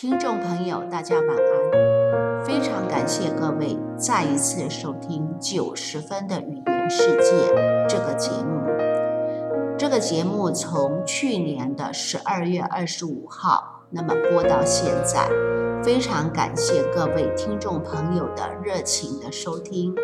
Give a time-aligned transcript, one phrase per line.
[0.00, 2.42] 听众朋友，大家晚安！
[2.42, 7.52] 非常感谢各位再一次收听《九十分的语言世界》
[7.86, 8.62] 这个节目。
[9.76, 15.28] 这个节目从去年的十二月二十五号，那么播到现在，
[15.84, 19.94] 非常感谢各位听众朋友的热情的收听。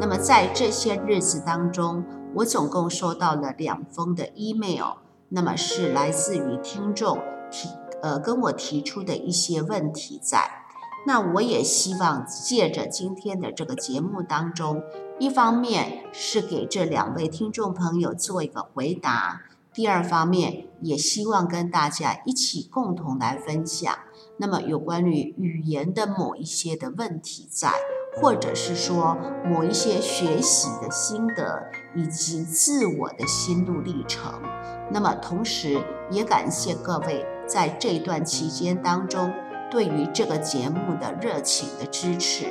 [0.00, 2.04] 那么在这些日子当中，
[2.36, 4.98] 我总共收到了两封的 email，
[5.30, 7.18] 那么是来自于听众
[7.50, 7.68] 提。
[8.04, 10.66] 呃，跟我提出的一些问题在，
[11.06, 14.82] 那我也希望借着今天的这个节目当中，
[15.18, 23.96] 一方面是给这两位听众朋友做一个回答，第二方面也希望跟大家一起共同来分享，
[24.36, 27.72] 那么有关于语言的某一些的问题在，
[28.20, 29.16] 或者是说
[29.46, 34.42] 某一些学习的心得以及自我的心路历程，
[34.90, 37.24] 那么同时也感谢各位。
[37.46, 39.30] 在这段期间当中，
[39.70, 42.46] 对于这个节目的热情的支持，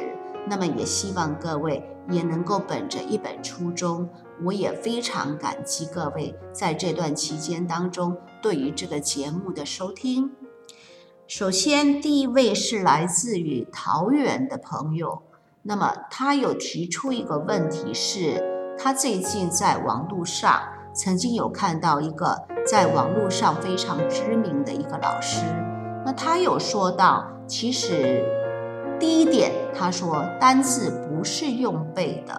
[0.47, 4.07] 那么也希望各位也能够本着一本初衷，
[4.43, 10.31] 我也非常感激各位在这段期间当中对于这个节目的收听。
[11.25, 15.23] 首先，第一位是来自于桃园的朋友，
[15.63, 20.61] 那么他有提出一个问题，是他最近在网络上
[20.93, 22.43] 曾经有看到一个。
[22.65, 25.43] 在网络上非常知名的一个老师，
[26.05, 28.23] 那他有说到，其实
[28.97, 32.33] 第一点，他说单字不是用背的；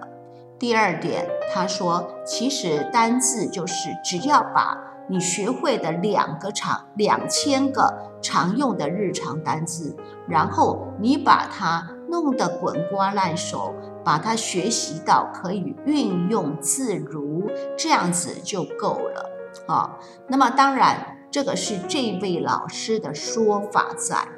[0.58, 9.94] 第二点，他说其实单字就是只要把你学会的两个常两千个常用的日常单字，
[10.26, 19.30] 然后你把它弄得滚瓜烂熟，把它学习到可以运用自如，这样子就够了。
[19.66, 24.28] 啊，那么当然，这个是这位老师的说法在。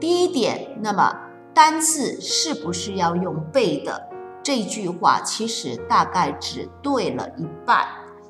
[0.00, 1.16] 第一点，那么
[1.52, 4.08] 单字是不是要用背的？
[4.42, 7.86] 这句话其实大概只对了一半。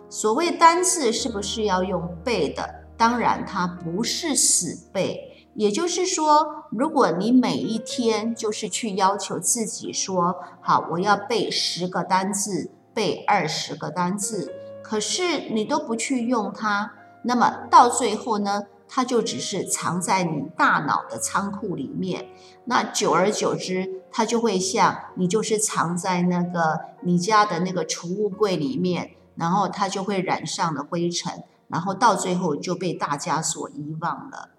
[0.08, 2.86] 所谓单字是不是要用背的？
[2.96, 5.33] 当然，它不是死背。
[5.54, 14.52] 也就是说，如果你每一天就是去要求自己说，好，我要背十个单字，背二十个单字。
[14.82, 16.92] 可是你都不去用它，
[17.22, 22.28] 那么到最后呢，它就只是藏在你大脑的仓库里面。
[22.64, 34.50] 那久而久之，它就会像你就是藏在那个你家的那个储物柜里面，然后它就会染上了灰尘，然后到最后就被大家所遗忘了。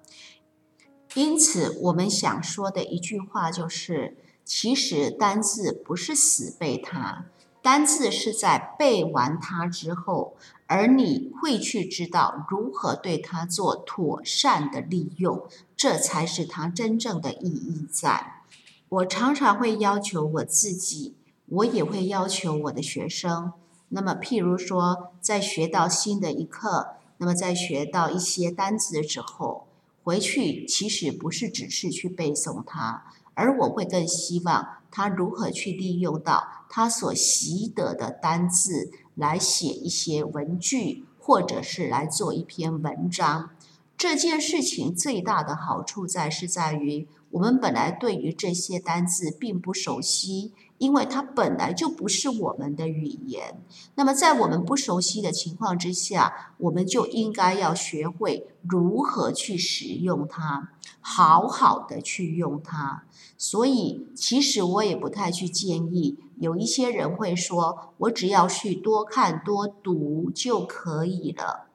[1.16, 7.26] 因此，我们想说的一句话就是：其实单字不是死背它。
[7.62, 10.36] 单字是在背完它之后，
[10.68, 18.42] 而你会去知道如何对它做妥善的利用，这才是它真正的意义在。
[18.90, 21.16] 我常常会要求我自己，
[21.48, 23.54] 我也会要求我的学生。
[23.90, 29.65] 那么，譬如说，在学到新的一课，那么在学到一些单词之后，
[30.06, 34.78] 回去其实不是只是去背诵它，而我会更希望。
[34.92, 43.50] 他如何去利用到他所习得的单字来写一些文句，或者是来做一篇文章？
[43.98, 50.54] 这件事情最大的好处在是在于，我们本来对于这些单字并不熟悉。
[50.78, 53.62] 因为它本来就不是我们的语言，
[53.96, 63.04] 那么在我们不熟悉的情况之下，我们就应该要学会如何去使用它，好好的去用它。
[63.38, 71.68] 所以，其实我也不太去建议，有一些人会说，我只要去多看多读就可以了，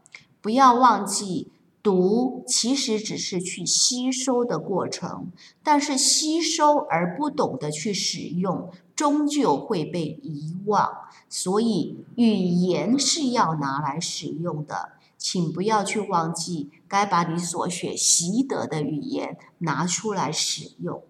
[0.43, 1.53] 不要忘记。
[1.83, 5.31] 读其实只是去吸收的过程，
[5.63, 10.91] 但是吸收而不懂得去使用，终究会被遗忘。
[11.29, 14.93] 所以语言是要拿来使用的。
[15.21, 21.05] 请不要去忘记，该把你所学习得的语言拿出来使用。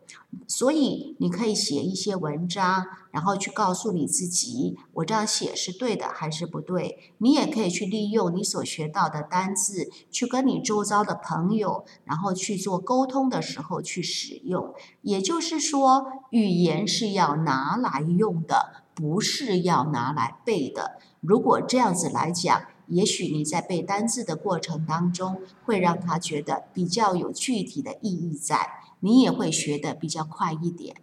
[0.48, 7.14] 所以，你可以写一些文章，然后去告诉你自己，我这样写是对的还是不对。
[7.18, 14.74] 你也可以去利用你所学到的单字，去跟你周遭的朋友，然后去做沟通的时候去使用。
[15.02, 20.98] 也就是说，语言是要拿来用的，不是要拿来背的。
[21.20, 30.96] 如果这样子来讲，也许你在背单字的过程当中，会让他觉得比较有具体的意义在，你也会学得比较快一点。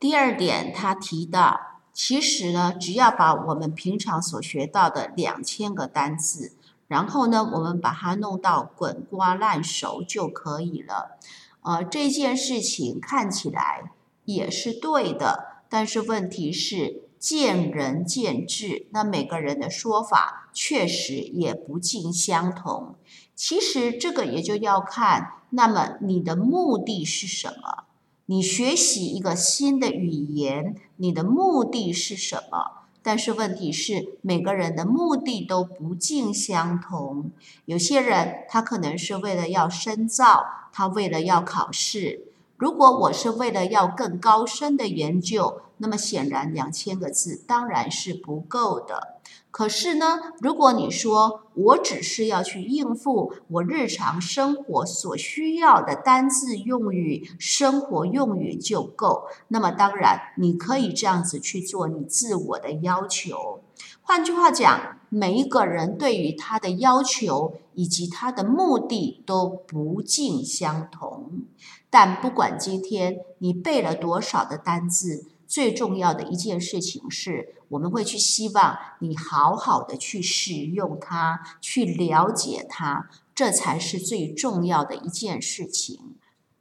[0.00, 1.60] 第二点，他提到，
[1.92, 6.52] 其实呢，只要把我们平常所学到的两千个单字，
[6.86, 11.18] 然后呢，我们把它弄到滚瓜烂熟就可以了。
[11.62, 13.90] 呃，这件事情看起来
[14.24, 22.94] 也是对的，但是问题是见仁见智，那每个人的说法确实也不尽相同。
[23.34, 27.84] 其实这个也就要看，那么你的目的是什么？
[28.26, 32.84] 你学习一个新的语言，你的目的是什么？
[33.00, 37.30] 但是问题是，每个人的目的都不尽相同。
[37.64, 42.27] 有些人他可能是为了要深造，他为了要考试。
[42.58, 49.20] 如果我是为了要更高深的研究，那么显然两千个字当然是不够的。
[49.52, 63.60] 可是呢，如果你说我只是要去应付我日常生活所需要的单字用语、生活用语就够，那么当然你可以这样子去做你自我的要求。
[64.02, 71.42] 换句话讲，每一个人对于他的要求以及他的目的都不尽相同。
[71.90, 75.26] 但不管今天你背了多少的单字。
[75.46, 86.16] 最重要的一件事情是，我们会去希望你好好的去使用它，去了解它，这才是最重要的一件事情。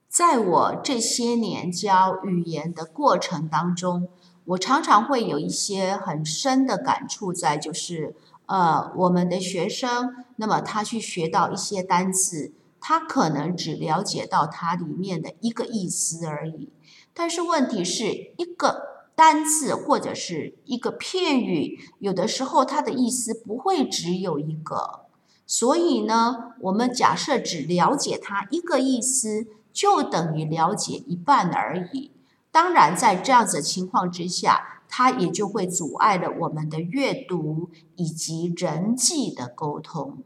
[0.08, 4.08] 在我这些年教语言的过程当中，
[4.46, 8.16] 我常常会有一些很深的感触，在就是，
[8.46, 16.70] 呃，我们的学生，那么他去学到一些单词，他可能只了解到它里面的一个意思而已。
[17.14, 18.84] 但是问题是一个
[19.16, 25.06] 单字或者是一个片语，有的时候它的意思不会只有一个，
[25.46, 32.12] 所以呢，我们假设只了解它一个意思，就等于了解一半而已。
[32.52, 40.20] 当然，在这样子情况之下，它也就会阻碍了我们的阅读以及人际的沟通。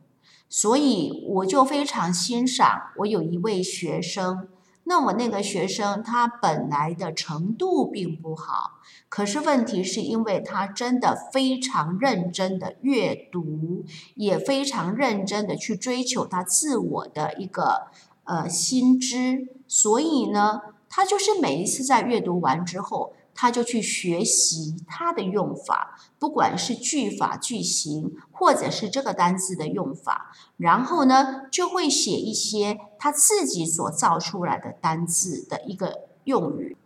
[0.53, 4.49] 所以，我就非常欣赏我有一位学生。
[4.83, 17.87] 那我那个学生，他本来的程度并不好，可是问题是因为他真的非常认真的阅读，也非常认真的去追求他自我的一个
[18.25, 20.59] 呃心知，所以呢，
[20.89, 23.13] 他就是每一次在阅读完之后。
[23.33, 36.77] 他就去学习它的用法，不管是句法、句型，或者是这个单词的用法，然后呢，就会写一些他自己所造出来的单字的一个用语。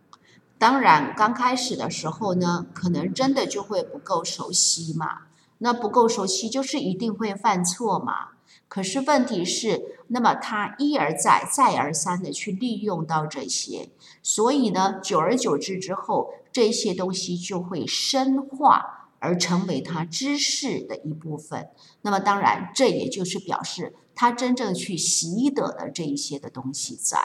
[0.58, 5.22] 当然，刚开始的时候呢，可能真的就会不够熟悉嘛。
[5.58, 8.35] 那不够熟悉，就是一定会犯错嘛。
[8.68, 13.90] 可是问题是，那么他一而再、再而三的去利用到这些，
[14.22, 21.68] 所以呢，久而久之之后，这些东西就会深化而成为他知识的一部分。
[22.02, 27.18] 那么当然，这也就是表示他真正去习得的这一些的东西在。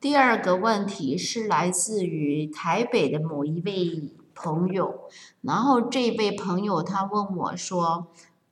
[0.00, 5.08] 第二个问题是来自于台北的某一位朋友，
[5.42, 8.08] 然后这位朋友他问我说。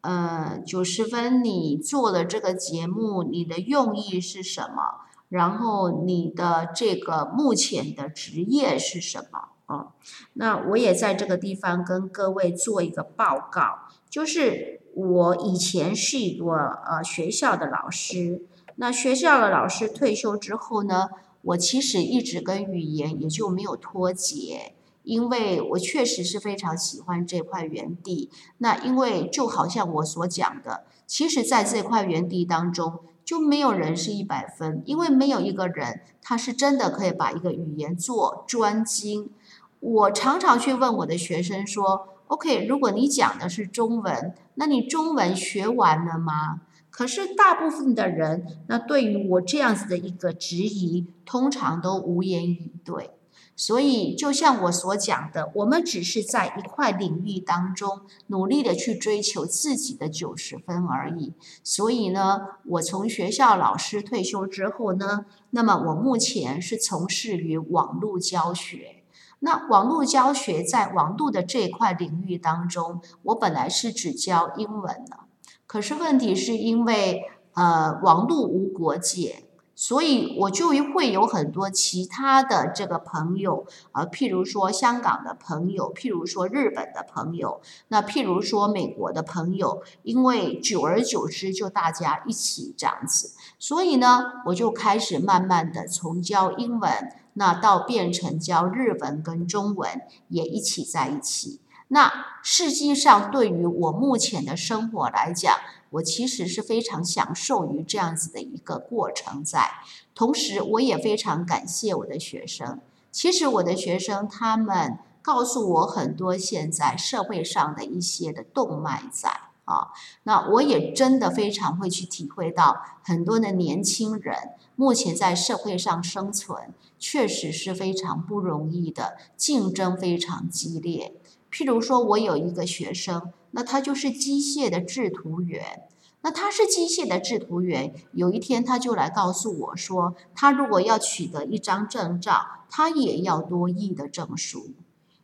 [0.07, 5.01] 呃，九十分，你做的这个节目，你的用意是什么？
[5.29, 9.49] 然后你的这个目前的职业是什么？
[9.67, 9.89] 啊，
[10.35, 21.09] 那我也在这个地方跟各位做一个报告，就是我以前是一个呃学校的老师，那学校的老师退休之后呢，
[21.43, 24.75] 我其实一直跟语言也就没有脱节。
[25.07, 39.31] 因为我确实是非常喜欢这块园地，那因为就好像我所讲的，其实在这块园地当中，就没有人是一百分，因为没有一个人他是真的可以把一个语言做专精。
[39.79, 53.11] 我常常去问我的学生说：“OK，如果你讲的是中文，那你中文学完了吗？”可是大部分的人，那对于我这样子的一个质疑，通常都无言以对。
[53.57, 61.33] 所以，就像我所讲的，我们只是在一块领域当中努力的去追求自己的九十分而已。
[61.65, 69.03] 所以呢，我从学校老师退休之后呢，那么我目前是从事于网络教学。
[69.39, 75.21] 那网络教学在网络的这一块领域当中，我本来是只教英文的，
[75.67, 77.23] 可是问题是因为
[77.55, 79.45] 呃，网络无国界。
[79.77, 96.91] 所以我就会有很多其他的这个朋友，呃，譬如说香港的朋友，譬如说日本的朋友，那譬如说美国的朋友，因为久而久之就大家一起这样子，所以呢，我就开始慢慢的从教英文，
[97.35, 101.61] 那到变成教日文跟中文也一起在一起。
[101.89, 105.55] 那实际上对于我目前的生活来讲，
[105.91, 109.71] 我其实是非常享受于这样子的一个过程在。
[110.15, 112.81] 同时，我也非常感谢我的学生。
[113.13, 119.31] 其实我的学生他们告诉我很多现在社会上的一些的动脉在
[119.65, 119.89] 啊，
[120.23, 131.15] 那我也真的非常会去体会到很多的年轻人目前在社会上生存确实是非常不容易的，竞争非常激烈。
[131.51, 135.89] 譬如说，我有一个学生，那他就是机械的制图员。
[136.21, 144.69] 那他是机械的制图员，有一天他就来告诉我说，他如果要取得一张证照，他也要多亿的证书。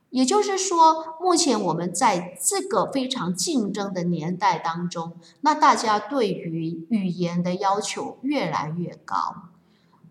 [0.09, 5.13] 也就是说，目前我们在这个非常竞争的年代当中，
[5.43, 9.49] 那大家对于语言的要求越来越高。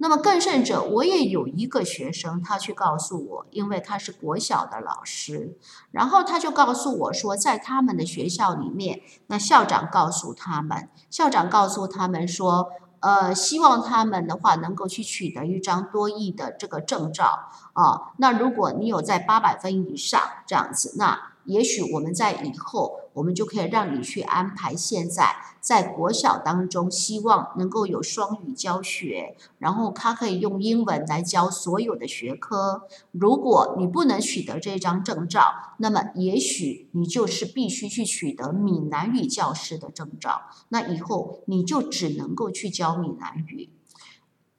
[0.01, 5.55] 那么更甚者，我也有一个学生，他去告诉我，因为他是国小的老师，
[5.91, 18.13] 然后他就告诉我说，在他们的学校里面，那校长告诉他们，校长告诉他们说，呃，希望他们的话能够去取得一张多益的这个证照啊。
[18.17, 23.00] 那如果你有在八百分以上这样子，那也许我们在以后。
[23.13, 32.87] 我们就可以让你去安排现在在国小当中，希望能够有双语教学，然后他可以用英文来教所有的学科。
[33.11, 40.43] 如果你不能取得这张证照，那么也许你就是必须去取得闽南语教师的证照。
[40.69, 43.69] 那以后你就只能够去教闽南语。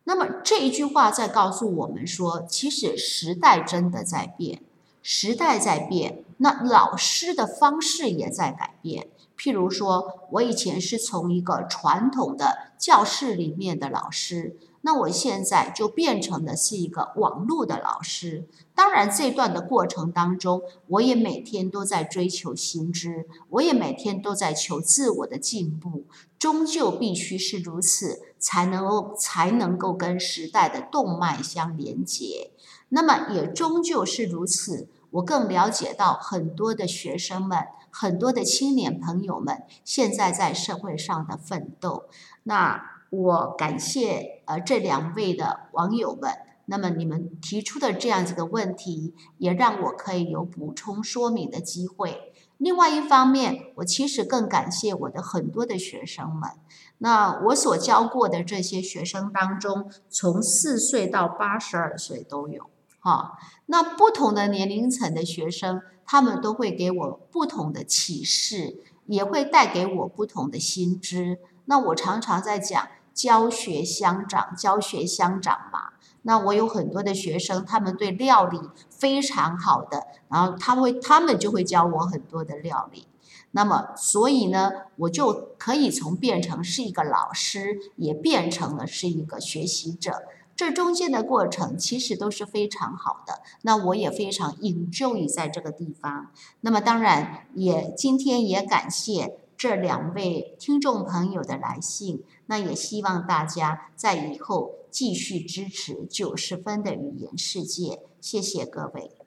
[0.05, 4.63] 那么这一句话在告诉我们说，其实时代真的在变。
[5.05, 9.09] 时代在变，那老师的方式也在改变。
[9.39, 18.49] 譬如说，我以前是从一个传统的教室里面的老师，那我现在就变成的是一个网络的老师。
[18.75, 26.05] 当然，这段的过程当中，我也每天都在追求新知，我也每天都在求自我的进步。
[26.39, 32.51] 终究必须是如此，才能够才能够跟时代的动脉相连接。
[32.89, 42.05] 那么也终究是如此，我更了解到很多的学生们、很多的青年朋友们现在在社会上的奋斗。
[42.43, 46.33] 那我感谢呃这两位的网友们，
[46.67, 52.33] 那么你们提出的这样子的问题，也让我可以有补充说明的机会。
[52.57, 56.51] 另外一方面，我其实更感谢我的很多的学生们。
[56.99, 62.71] 那我所教过的这些学生当中，从四岁到八十二岁都有。
[63.03, 71.41] 哈，那不同的年龄层的学生，他们都会给我不同的启示，也会带给我不同的新知。
[71.65, 75.91] 那我常常在讲教学相长，教学相长嘛。
[76.23, 83.09] 那我有很多的学生，他们对料理非常好的，然后他会，他们就会教我很多的料理。
[83.51, 90.23] 那么，所以呢，我就可以从变成是一个老师，也变成了是一个学习者。
[90.63, 96.31] 这中间的过程其实都是非常好的，那我也非常 enjoy 在这个地方。
[96.61, 109.22] 那么当然也今天也感谢这两位听众朋友的来信，那也希望大家在以后继续支持九十分的语言世界，谢谢各位。